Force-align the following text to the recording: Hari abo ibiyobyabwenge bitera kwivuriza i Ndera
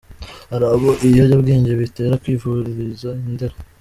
Hari 0.51 0.65
abo 0.73 0.89
ibiyobyabwenge 1.05 1.71
bitera 1.81 2.19
kwivuriza 2.21 3.09
i 3.21 3.23
Ndera 3.33 3.55